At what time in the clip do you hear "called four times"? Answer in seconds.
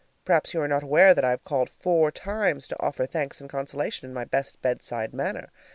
1.43-2.65